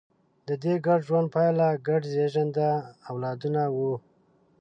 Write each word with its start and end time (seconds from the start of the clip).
د 0.47 0.49
دې 0.63 0.73
ګډ 0.85 0.99
ژوند 1.07 1.27
پایله 1.33 1.67
ګډ 1.87 2.01
زېږنده 2.13 2.69
اولادونه 3.11 3.61
وو. 3.75 3.93